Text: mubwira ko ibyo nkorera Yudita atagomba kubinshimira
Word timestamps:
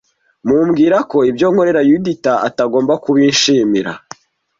mubwira 0.47 0.97
ko 1.11 1.17
ibyo 1.29 1.47
nkorera 1.51 1.81
Yudita 1.89 2.33
atagomba 2.47 2.93
kubinshimira 3.03 3.91